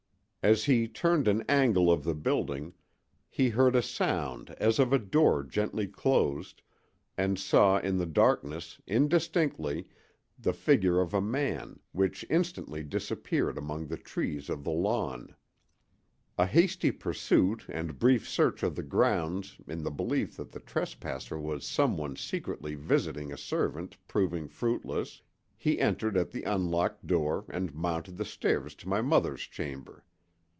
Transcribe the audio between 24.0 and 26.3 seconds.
proving fruitless, he entered